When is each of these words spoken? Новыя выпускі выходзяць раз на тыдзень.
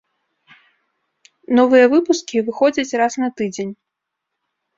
Новыя 1.59 1.85
выпускі 1.93 2.41
выходзяць 2.49 2.97
раз 3.03 3.13
на 3.27 3.31
тыдзень. 3.37 3.73